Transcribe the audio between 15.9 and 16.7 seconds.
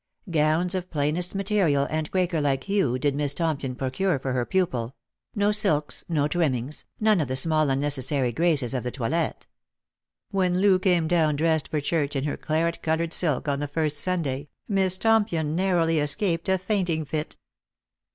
escaped a